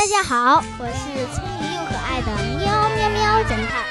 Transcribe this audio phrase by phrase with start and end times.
[0.00, 3.84] 大家好，我是聪明又可爱的喵喵喵侦探。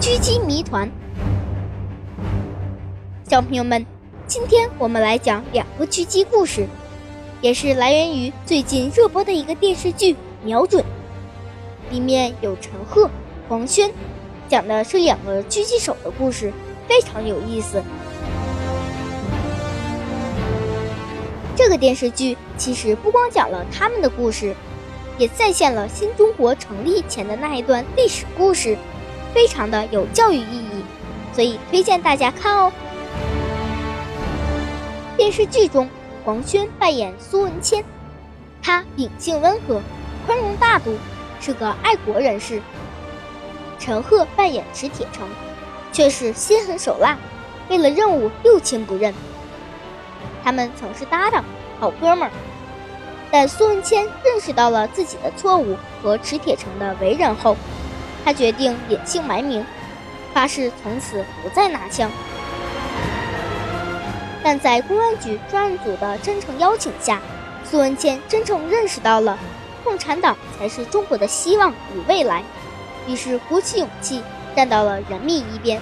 [0.00, 0.88] 狙击谜团，
[3.28, 3.84] 小朋友们，
[4.28, 6.68] 今天我们来讲两个狙击故事，
[7.40, 10.12] 也是来源于最近热播的一个电视剧
[10.44, 10.84] 《瞄准》，
[11.92, 13.10] 里面有陈赫、
[13.48, 13.90] 黄轩，
[14.48, 16.52] 讲的是两个狙击手的故事，
[16.86, 17.82] 非常有意思。
[21.72, 24.54] 个电视剧其实不光讲了他们的故事，
[25.16, 28.76] 也再现了新中国成立前的那一段历史故事，
[29.32, 30.84] 非常的有教育意义，
[31.32, 32.70] 所以推荐大家看哦。
[35.16, 35.88] 电视剧中，
[36.26, 37.82] 黄轩扮演苏文谦，
[38.62, 39.80] 他秉性温和，
[40.26, 40.94] 宽容大度，
[41.40, 42.60] 是个爱国人士；
[43.78, 45.26] 陈赫扮演史铁城，
[45.90, 47.16] 却是心狠手辣，
[47.70, 49.14] 为了任务六亲不认。
[50.44, 51.44] 他们曾是搭档、
[51.82, 52.30] 好哥们儿，
[53.28, 57.56] 但苏文谦认识到了自己的错误和池铁城的为人后，
[58.24, 59.66] 他决定隐姓埋名，
[60.32, 62.08] 发誓从此不再拿枪。
[64.44, 67.20] 但在公安局专案组的真诚邀请下，
[67.68, 69.36] 苏文谦真正认识到了
[69.82, 72.44] 共产党才是中国的希望与未来，
[73.08, 74.22] 于是鼓起勇气
[74.54, 75.80] 站到了人民一边，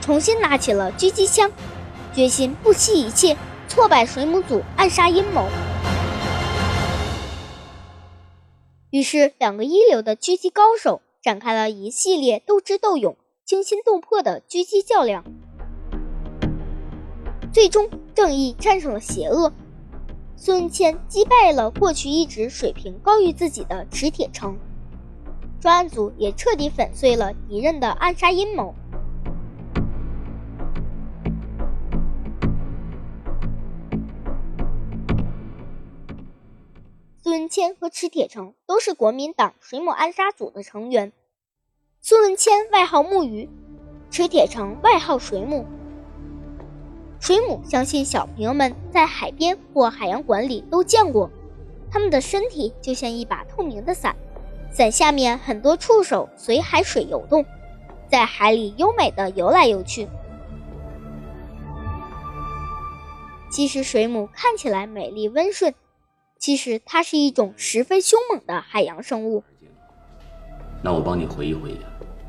[0.00, 1.52] 重新拿起了狙击枪，
[2.14, 3.36] 决心不惜一切。
[3.72, 5.48] 挫败水母组暗杀阴谋，
[8.90, 15.24] 于是两个一流的狙击高手展开了一系列斗智斗勇、惊心动魄的狙击较量。
[17.50, 19.50] 最终，正义战胜了邪恶，
[20.36, 24.54] 孙谦击败了过去一直水平高于自己的池铁成，
[25.58, 28.74] 专案组也彻底粉碎了敌人的暗杀阴谋。
[37.32, 41.12] 文谦和池铁成都是国民党水母暗杀组的成员。
[42.02, 43.48] 苏文谦外号木鱼，
[44.10, 45.64] 池铁成外号水母。
[47.18, 51.30] 水母相信小朋友们在海边或海洋馆里都见过，
[51.90, 54.14] 它们的身体就像一把透明的伞，
[54.70, 57.46] 伞下面很多触手随海水游动，
[58.10, 60.06] 在海里优美的游来游去。
[63.50, 65.74] 其实水母看起来美丽温顺。
[66.42, 69.44] 其实它是一种十分凶猛的海洋生物。
[70.82, 71.76] 那我帮你回忆回忆，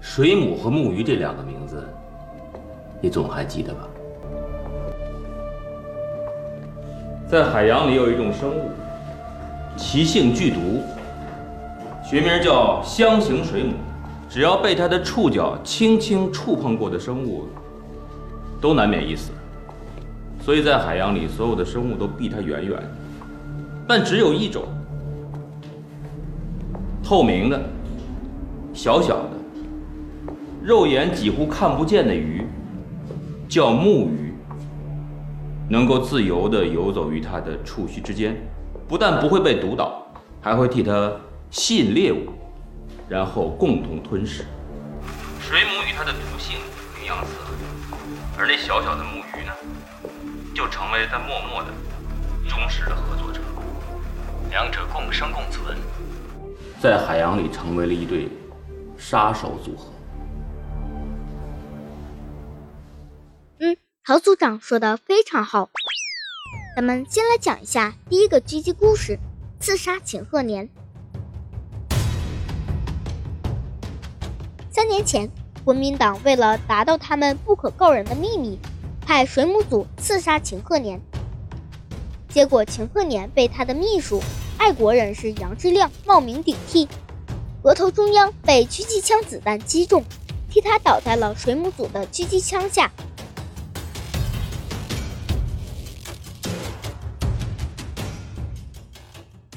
[0.02, 1.84] 水母和木鱼这两个名字，
[3.02, 3.90] 你总还记得吧？
[7.28, 8.70] 在海洋里有一种生物，
[9.76, 10.84] 其性剧毒，
[12.08, 13.74] 学名叫箱形水母。
[14.30, 17.48] 只要被它的触角轻轻触碰过的生物，
[18.62, 19.32] 都难免一死。
[20.40, 22.80] 所以在海洋里，所有的生物都避它远远。
[23.88, 24.64] 但只有一种
[27.04, 27.62] 透明的、
[28.74, 29.30] 小小的、
[30.64, 32.48] 肉眼几乎看不见的鱼，
[33.50, 34.34] 叫木鱼，
[35.70, 38.36] 能够自由地游走于它的触须之间，
[38.88, 40.08] 不但不会被毒倒，
[40.42, 41.12] 还会替它
[41.52, 42.30] 吸引猎物，
[43.10, 44.46] 然后共同吞噬。
[45.42, 46.58] 水母与它的毒性
[46.98, 47.52] 名扬四海，
[48.38, 49.52] 而那小小的木鱼呢，
[50.56, 51.70] 就成为它默默的、
[52.48, 53.42] 忠实的合作者。
[54.54, 55.76] 两者共生共存，
[56.80, 58.30] 在海洋里成为了一对
[59.00, 59.92] 杀手组合。
[63.58, 63.76] 嗯，
[64.06, 65.72] 陶组长说的非常好。
[66.76, 69.18] 咱们先来讲一下第一个狙击故事：
[69.60, 70.70] 刺杀秦鹤年。
[74.70, 75.28] 三年前，
[75.66, 78.60] 国民党为了达到他们不可告人的秘密，
[79.02, 81.02] 派水母组刺杀秦鹤年。
[82.30, 84.22] 结果，秦鹤年被他的秘书。
[84.64, 86.88] 爱国人士杨志亮冒名顶替，
[87.64, 90.02] 额头中央被狙击枪子弹击中，
[90.50, 92.90] 替他倒在了水母组的狙击枪下。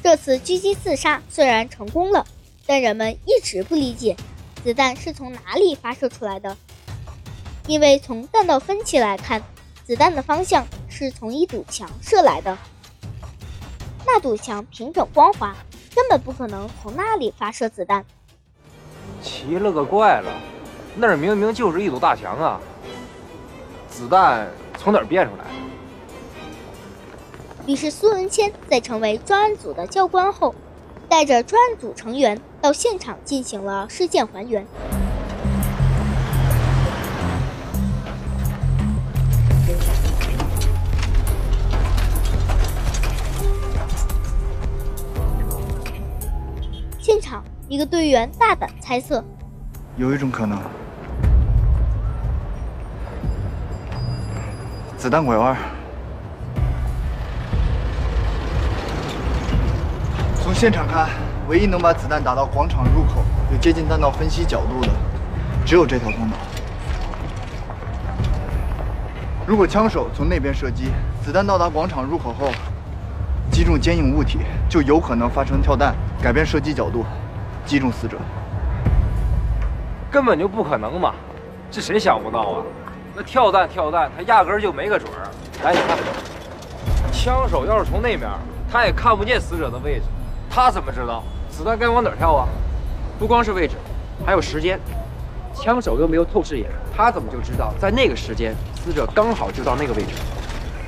[0.02, 2.26] 这次狙击自杀虽然成功了，
[2.66, 4.16] 但人们一直不理解
[4.64, 6.56] 子弹是从哪里发射出来的，
[7.68, 9.40] 因为从弹道分析来看，
[9.84, 12.58] 子弹的方向是从一堵墙射来的。
[14.16, 15.54] 那堵墙平整光滑，
[15.94, 18.02] 根本不可能从那里发射子弹。
[19.20, 20.32] 奇了个怪了，
[20.94, 22.58] 那儿明明就是一堵大墙啊！
[23.90, 24.48] 子弹
[24.78, 25.50] 从哪儿变出来的？
[27.70, 30.54] 于是苏文谦在成为专案组的教官后，
[31.10, 34.66] 带着专案组成员到现场进行了事件还原。
[47.76, 49.22] 一个队员大胆猜测：
[49.98, 50.58] 有一种可能，
[54.96, 55.54] 子弹拐弯。
[60.42, 61.10] 从现场看，
[61.50, 64.88] 唯一能把子弹打到广场入口又接近弹道分析角度的，
[65.66, 66.36] 只有这条通道。
[69.46, 70.86] 如果枪手从那边射击，
[71.22, 72.50] 子弹到达广场入口后，
[73.52, 77.04] 击中坚硬物体，就有可能发生跳弹，改变射击角度，
[77.66, 78.16] 击中死者。
[80.10, 81.12] 根本就不可能嘛！
[81.70, 82.62] 这谁想不到啊？
[83.14, 85.28] 那跳弹跳弹，他压根儿就没个准儿。
[85.64, 85.98] 来，你看，
[87.12, 88.28] 枪手要是从那面，
[88.70, 90.02] 他也看不见死者的位置。
[90.48, 92.48] 他怎么知道子弹该往哪儿跳啊？
[93.18, 93.74] 不光是位置，
[94.24, 94.78] 还有时间。
[95.54, 100.12] 枪手又没有透视眼，他怎么就知道在那个时间死者刚好就到那个位置？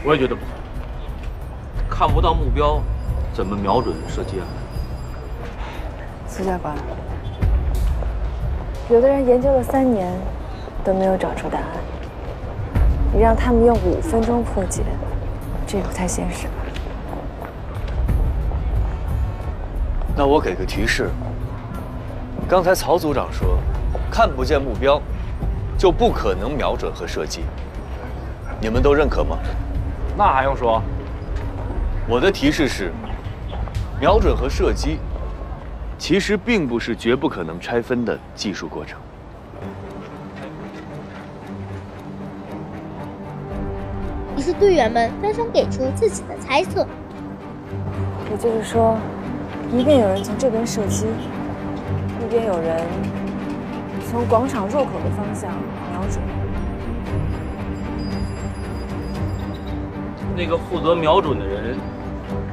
[0.04, 1.88] 我也觉得不可能。
[1.88, 2.80] 看不到目标，
[3.32, 4.46] 怎么瞄准射击啊？
[6.38, 6.72] 苏教官，
[8.88, 10.08] 有的人研究了三年
[10.84, 11.66] 都没有找出答案，
[13.12, 14.84] 你让他们用五分钟破解，
[15.66, 16.52] 这也不太现实吧。
[20.16, 21.10] 那我给个提示。
[22.48, 23.58] 刚才曹组长说，
[24.08, 25.02] 看不见目标，
[25.76, 27.42] 就不可能瞄准和射击。
[28.60, 29.36] 你们都认可吗？
[30.16, 30.80] 那还用说？
[32.08, 32.92] 我的提示是，
[33.98, 35.00] 瞄准和射击，
[35.98, 38.98] 其实并不是绝不可能拆分的技术过程。
[44.36, 46.86] 于是队员们纷纷给出自己的猜测。
[48.30, 48.96] 也就是说。
[49.70, 51.04] 一边有人从这边射击，
[52.24, 52.80] 一边有人
[54.10, 55.50] 从广场入口的方向
[55.92, 56.22] 瞄准。
[60.34, 61.76] 那个负责瞄准的人，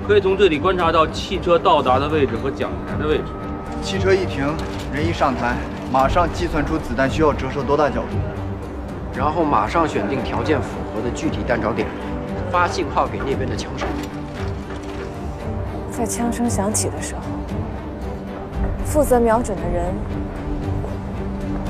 [0.08, 3.24] 可以从这里观察到汽车到达的位置和讲台的位置。
[3.82, 4.46] 汽车一停，
[4.94, 5.56] 人一上台，
[5.92, 11.88] 马上计算出子弹需要折射多大角度，然后马上选定条件符合的具体弹着点，
[12.52, 13.88] 发信号给那边的枪手。
[15.92, 17.22] 在枪声响起的时候，
[18.86, 19.86] 负责瞄准的人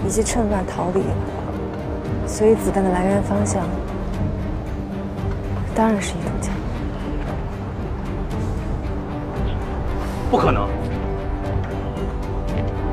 [0.05, 3.63] 已经趁乱逃离了，所以子弹的来源方向
[5.73, 6.54] 当然是一堵墙。
[10.35, 10.67] 不可能！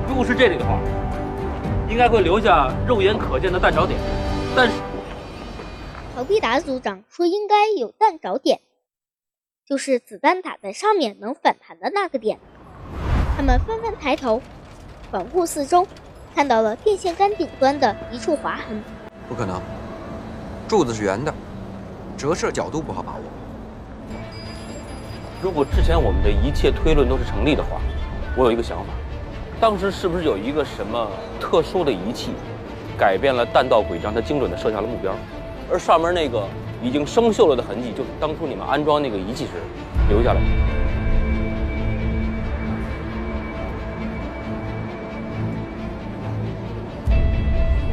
[0.07, 0.79] 如果是这里的话，
[1.91, 3.99] 应该会留下肉眼可见的弹着点，
[4.55, 4.75] 但是
[6.15, 8.61] 逃避达组长说应该有弹着点。
[9.67, 12.39] 就是子弹打在上面能反弹的那个点。
[13.37, 14.41] 他们纷纷抬头，
[15.11, 15.85] 环顾四周，
[16.37, 18.81] 看到了电线杆顶端的一处划痕。
[19.29, 19.61] 不可能，
[20.69, 21.35] 柱子是圆的，
[22.17, 23.23] 折射角度不好把握。
[25.43, 27.81] 如果之前我们的一切推论都是成立的话，
[28.37, 28.85] 我有一个想法：
[29.61, 31.11] 当时是不是有一个什么
[31.41, 32.31] 特殊的仪器，
[32.97, 35.13] 改变了弹道轨迹，让它精准地射向了目标？
[35.71, 36.47] 而上面那个。
[36.85, 39.53] 已经生锈了的痕迹，就是当初你们安装那个仪器时
[40.09, 40.47] 留下来的。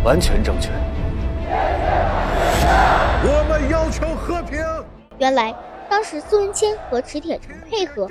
[0.03, 0.71] 完全正确。
[3.21, 4.57] 我们要求和平。
[5.19, 5.53] 原来
[5.99, 8.09] 当时苏文谦和池铁城配合，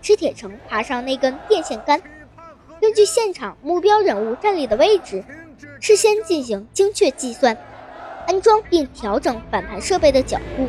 [0.00, 2.00] 池铁城爬上那根电线杆，
[2.80, 5.22] 根据现场目标人物站立的位置，
[5.78, 7.54] 事先进行精确计算。
[8.26, 10.66] 安装并调整反弹设备的角度。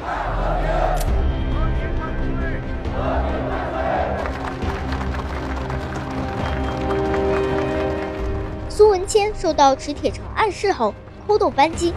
[8.68, 10.94] 苏文谦受到池铁城暗示后，
[11.26, 11.94] 扣动扳机，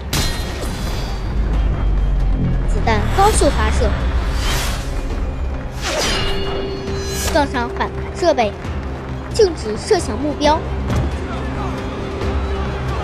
[2.68, 3.90] 子弹高速发射，
[7.32, 8.52] 撞上反弹设备，
[9.32, 10.60] 径直射向目标。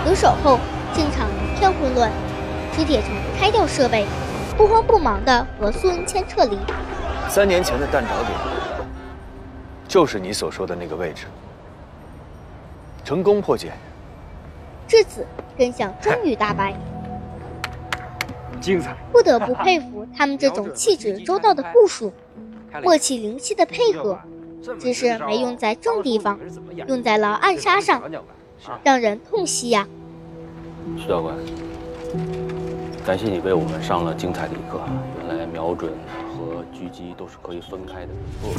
[0.05, 0.59] 得手后，
[0.93, 2.11] 现场一片混乱。
[2.75, 4.05] 石铁城拆掉设备，
[4.55, 6.57] 不慌不忙地和苏文谦撤离。
[7.27, 8.31] 三年前的弹着点，
[9.87, 11.25] 就是你所说的那个位置。
[13.03, 13.71] 成功破解。
[14.87, 15.25] 至此，
[15.57, 16.73] 真相终于大白。
[18.61, 18.95] 精彩！
[19.11, 22.13] 不得不佩服他们这种气质周到的部署，
[22.83, 24.19] 默契灵犀的配合，
[24.79, 26.39] 只是没用在正地方，
[26.87, 28.01] 用在了暗杀上，
[28.83, 29.87] 让人痛惜呀。
[30.97, 31.35] 徐教官。
[33.05, 34.79] 感谢你为我们上了精彩的一课。
[35.27, 35.91] 原来瞄准
[36.31, 38.09] 和狙击都是可以分开的。
[38.41, 38.53] 不，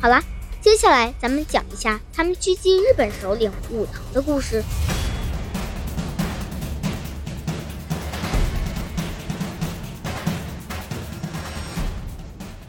[0.00, 0.20] 好啦，
[0.60, 4.62] 接下来咱们讲一下他们狙击日本首领武藤的故事。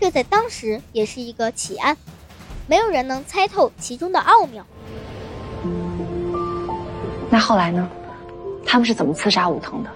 [0.10, 1.96] 在当时也是一个奇案。
[2.68, 4.66] 没有人能猜透其中的奥妙。
[7.30, 7.90] 那后来呢？
[8.66, 9.90] 他们是怎么刺杀武藤的？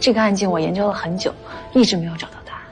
[0.00, 1.32] 这个案件我研究了很久，
[1.72, 2.62] 一直没有找到答案。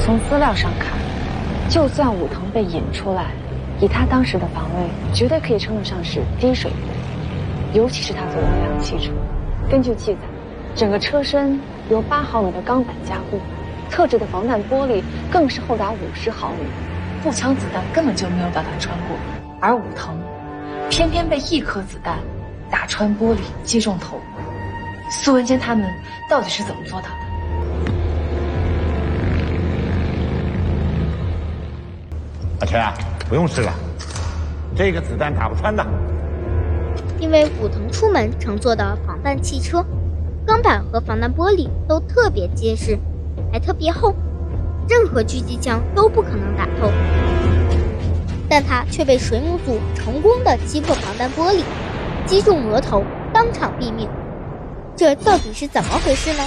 [0.00, 0.88] 从资料上看，
[1.70, 3.30] 就算武藤被引出来，
[3.80, 6.80] 以他当时的防卫，绝对可以称得上是低水平。
[7.72, 9.12] 尤其是他坐的那辆汽车，
[9.70, 10.20] 根据记载，
[10.74, 13.40] 整个车身由八毫米的钢板加固，
[13.90, 16.64] 特制的防弹玻璃更是厚达五十毫米，
[17.22, 19.16] 步枪子弹根本就没有把它穿过。
[19.60, 20.18] 而武藤，
[20.90, 22.18] 偏偏被一颗子弹
[22.70, 24.20] 打穿玻璃，击中头。
[25.10, 25.88] 苏文坚他们
[26.28, 27.14] 到底是怎么做到的？
[32.60, 32.92] 阿全啊，
[33.28, 33.72] 不用试了，
[34.74, 35.86] 这个子弹打不穿的。
[37.20, 39.84] 因为武藤出门乘坐的防弹汽车，
[40.46, 42.96] 钢板和防弹玻璃都特别结实，
[43.52, 44.14] 还特别厚，
[44.88, 46.88] 任何狙击枪都不可能打透。
[48.48, 51.62] 但他却被水母组成功的击破防弹玻璃，
[52.26, 53.02] 击中额头，
[53.34, 54.08] 当场毙命。
[54.94, 56.44] 这到底是怎么回事呢？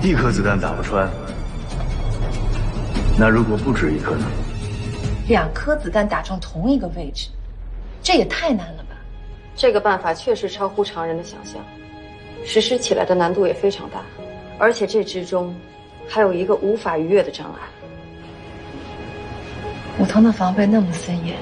[0.00, 1.08] 一颗子弹打不穿，
[3.20, 4.26] 那如果不止一颗呢？
[5.26, 7.28] 两颗子弹打中同一个位置，
[8.00, 8.96] 这也太难了吧！
[9.56, 11.60] 这个办法确实超乎常人的想象，
[12.46, 14.02] 实施起来的难度也非常大，
[14.56, 15.52] 而且这之中
[16.08, 17.60] 还有一个无法逾越的障碍。
[19.98, 21.36] 武藤的防备那么森严，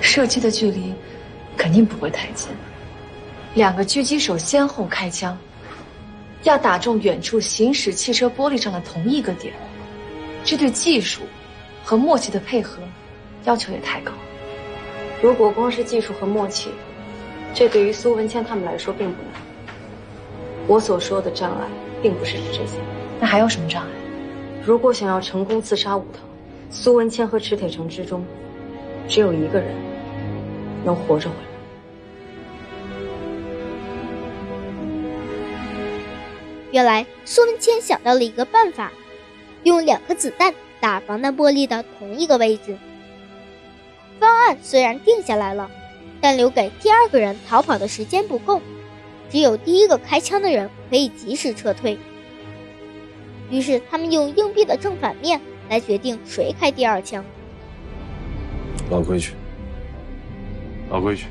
[0.00, 0.92] 射击的距离
[1.56, 2.48] 肯定不会太近。
[3.54, 5.38] 两个狙击手先后开枪，
[6.42, 9.54] 要打中远处行驶汽车玻璃上的同一个点，
[10.44, 11.22] 这对技术
[11.82, 12.82] 和默契的配合
[13.44, 14.12] 要求也太高。
[15.22, 16.70] 如果光是技术和默契，
[17.54, 19.42] 这对于苏文谦他们来说并不难。
[20.66, 21.66] 我所说的障碍，
[22.02, 22.78] 并不是指这些。
[23.20, 23.88] 那还有什么障碍？
[24.64, 26.20] 如果想要成功刺杀武藤，
[26.70, 28.24] 苏文谦和池铁城之中，
[29.08, 29.74] 只有一个人
[30.84, 31.42] 能活着回来。
[36.70, 38.92] 原来苏文谦想到了一个办法，
[39.64, 42.76] 用两颗子弹打防弹玻璃的同一个位置。
[44.20, 45.70] 方案虽然定下来了，
[46.20, 48.60] 但留给第二个人逃跑的时间不够，
[49.28, 51.98] 只有第一个开枪的人可以及时撤退。
[53.50, 57.24] 于是他们用硬币的正反面来决定谁开第二枪。
[58.90, 59.32] 老规矩，
[60.90, 61.26] 老规矩，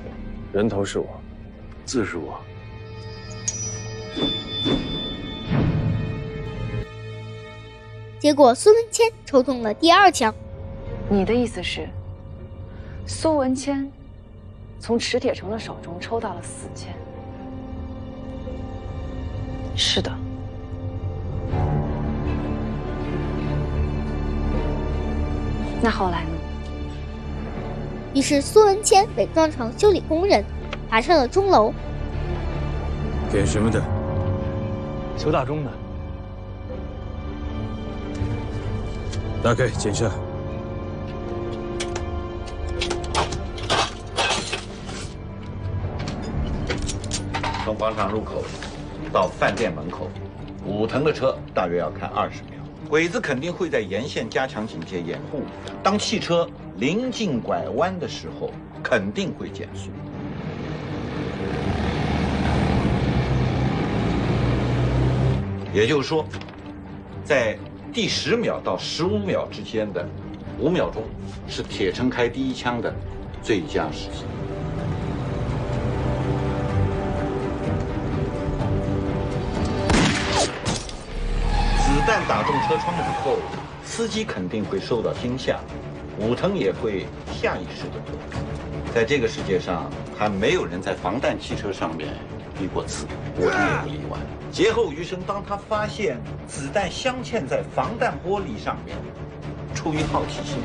[0.51, 1.07] 人头是我，
[1.85, 2.39] 字是我。
[8.23, 10.33] 结果苏文谦抽中了第二枪。
[11.09, 11.89] 你的意思是，
[13.05, 13.91] 苏文谦
[14.79, 16.93] 从池铁城的手中抽到了死签？
[19.75, 20.09] 是的。
[25.81, 26.29] 那后来呢？
[28.13, 30.45] 于是苏文谦伪装成修理工人，
[30.89, 31.73] 爬上了钟楼。
[33.29, 33.83] 点什么的？
[35.17, 35.71] 修大钟的。
[39.43, 40.09] 打开，检查。
[47.65, 48.41] 从广场入口
[49.11, 50.09] 到饭店门口，
[50.65, 52.53] 武藤的车大约要开二十秒。
[52.89, 55.41] 鬼子肯定会在沿线加强警戒掩护。
[55.83, 56.47] 当汽车
[56.77, 58.49] 临近拐弯的时候，
[58.81, 59.89] 肯定会减速。
[65.73, 66.25] 也就是说，
[67.25, 67.57] 在
[67.93, 70.03] 第十秒到十五秒之间的
[70.57, 71.03] 五秒钟，
[71.47, 72.91] 是铁城开第一枪的
[73.43, 74.25] 最佳时机。
[81.77, 83.37] 子弹打中车窗以后，
[83.85, 85.59] 司机肯定会受到惊吓，
[86.17, 87.05] 武藤也会
[87.39, 88.72] 下意识的躲。
[88.93, 92.09] 在这个世界上，还没有人在防弹汽车上面
[92.61, 93.49] 遇过刺，我也
[93.81, 94.19] 不例外。
[94.51, 98.95] 劫后余生，当他发现子弹镶嵌在防弹玻璃上面，
[99.73, 100.59] 出于好奇心，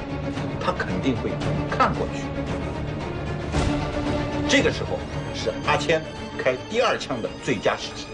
[0.61, 1.31] 他肯定会
[1.71, 2.25] 看过去。
[4.47, 4.99] 这个时候
[5.35, 6.03] 是阿谦
[6.37, 8.07] 开第二枪的最佳时机。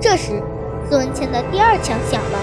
[0.00, 0.42] 这时，
[0.88, 2.38] 孙文谦的第二枪响了，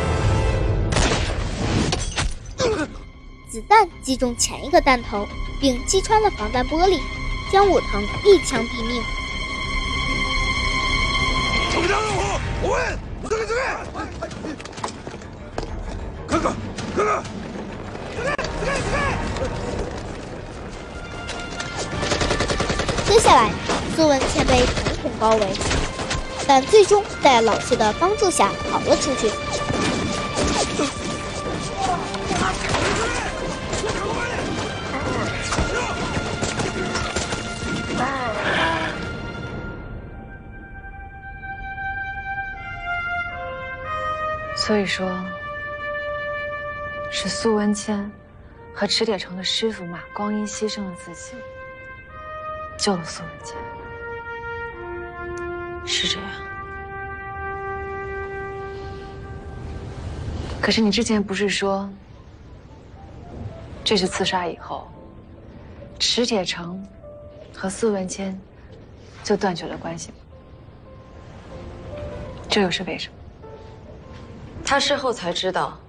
[3.55, 5.25] 子弹击中前一个弹头，
[5.61, 6.99] 并击穿了防弹玻璃，
[7.49, 9.01] 将武藤一枪毙命。
[11.71, 11.95] 怎么着？
[12.61, 13.45] 我问，这。
[23.07, 23.49] 接下来，
[23.95, 25.53] 苏文却被统统包围，
[26.45, 29.31] 但最终在老师的帮助下逃了出去。
[44.65, 45.23] 所以说，
[47.11, 48.11] 是苏文谦
[48.73, 51.35] 和池铁城的师傅马光英牺牲了自己，
[52.75, 53.55] 救了苏文谦，
[55.85, 56.27] 是这样。
[60.59, 61.87] 可是你之前不是说，
[63.83, 64.87] 这次刺杀以后，
[65.99, 66.83] 池铁城
[67.53, 68.35] 和苏文谦
[69.23, 70.15] 就断绝了关系吗？
[72.49, 73.14] 这又是为什么？
[74.67, 75.79] 他事后才知道，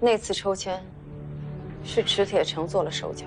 [0.00, 0.82] 那次抽签
[1.84, 3.26] 是池铁城做了手脚。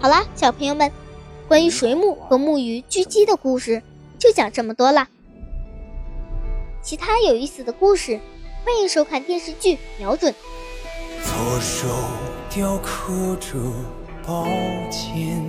[0.00, 0.90] 好啦，小朋友们，
[1.46, 3.80] 关于水母和木鱼狙击的故事
[4.18, 5.06] 就讲这么多啦。
[6.82, 8.18] 其他有意思的故事，
[8.64, 10.34] 欢迎收看电视剧《瞄准》。
[11.22, 11.86] 左手
[12.50, 13.56] 雕刻着
[14.26, 14.44] 宝
[14.90, 15.40] 剑，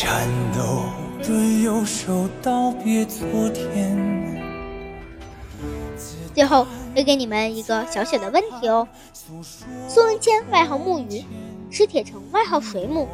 [0.00, 0.84] 颤抖
[1.24, 3.98] 的右手道别昨天。
[6.32, 6.64] 最后，
[6.94, 8.86] 留给你们一个小小的问题哦：
[9.88, 11.24] 苏文谦外号木鱼，
[11.68, 13.08] 史铁城外号水母，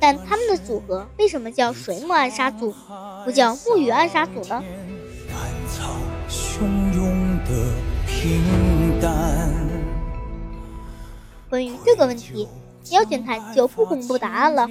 [0.00, 2.74] 但他们的组合为什么叫水母暗杀组，
[3.26, 4.64] 不叫木鱼暗杀组呢？
[6.30, 6.62] 汹
[6.94, 7.50] 涌的
[8.06, 9.52] 平淡。
[11.50, 12.48] 关于这个问题，
[12.90, 14.66] 喵侦探就不公布答案了。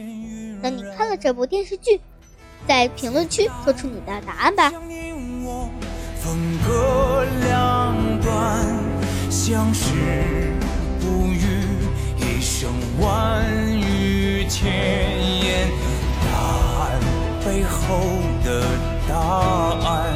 [0.61, 1.99] 等你看了这部电视剧，
[2.67, 4.71] 在评论区说出你的答案吧。
[6.19, 8.65] 分隔两端，
[9.29, 9.85] 相识
[10.99, 11.41] 不语，
[12.17, 13.45] 一生万
[13.79, 14.65] 语千
[15.43, 15.69] 言。
[16.25, 16.37] 答
[16.81, 16.99] 案
[17.45, 17.97] 背后
[18.43, 18.61] 的
[19.07, 19.15] 答
[19.87, 20.13] 案，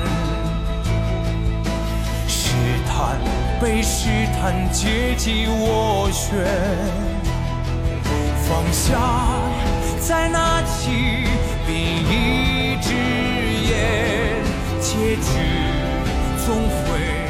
[2.27, 2.51] 试
[2.85, 3.17] 探
[3.61, 6.45] 被试探，阶级斡旋，
[8.49, 8.99] 放下，
[10.01, 10.89] 在那起
[11.67, 11.75] 病
[12.09, 12.91] 一只
[13.69, 14.43] 眼
[14.81, 15.21] 结局
[16.43, 17.20] 总会